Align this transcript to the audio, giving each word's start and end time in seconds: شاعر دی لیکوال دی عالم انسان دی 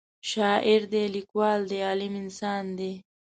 شاعر 0.31 0.81
دی 0.91 1.03
لیکوال 1.15 1.59
دی 1.69 1.79
عالم 1.87 2.13
انسان 2.23 2.65
دی 2.77 2.91